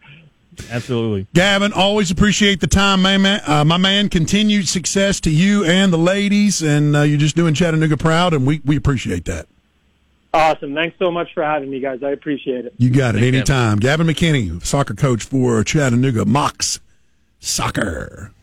Absolutely, 0.71 1.27
Gavin. 1.35 1.73
Always 1.73 2.11
appreciate 2.11 2.61
the 2.61 2.67
time, 2.67 3.03
man. 3.03 3.41
Uh, 3.47 3.65
my 3.65 3.77
man, 3.77 4.09
continued 4.09 4.69
success 4.69 5.21
to 5.21 5.31
you 5.31 5.65
and 5.65 5.93
the 5.93 5.99
ladies, 5.99 6.63
and 6.63 6.95
uh, 6.95 7.03
you're 7.03 7.19
just 7.19 7.35
doing 7.35 7.55
Chattanooga 7.55 7.97
proud, 7.97 8.35
and 8.35 8.47
we 8.47 8.61
we 8.65 8.77
appreciate 8.77 9.25
that. 9.25 9.47
Awesome. 10.35 10.75
Thanks 10.75 10.99
so 10.99 11.13
much 11.13 11.33
for 11.33 11.45
having 11.45 11.71
me, 11.71 11.79
guys. 11.79 12.03
I 12.03 12.11
appreciate 12.11 12.65
it. 12.67 12.75
You 12.77 12.91
got 12.91 13.15
it. 13.15 13.21
Thanks, 13.21 13.37
Anytime. 13.37 13.79
Gavin. 13.79 14.07
Gavin 14.07 14.15
McKinney, 14.15 14.67
soccer 14.67 14.95
coach 14.95 15.23
for 15.23 15.63
Chattanooga 15.63 16.25
Mocs 16.25 16.81
Soccer. 17.39 18.34